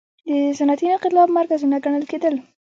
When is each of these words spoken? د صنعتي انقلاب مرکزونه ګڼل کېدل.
د 0.27 0.29
صنعتي 0.57 0.85
انقلاب 0.91 1.29
مرکزونه 1.37 1.75
ګڼل 1.85 2.03
کېدل. 2.11 2.35